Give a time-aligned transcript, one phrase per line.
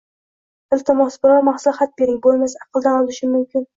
[0.77, 3.69] Iltimos, biror maslahat bering, bo‘lmasa aqldan ozishim mumkin.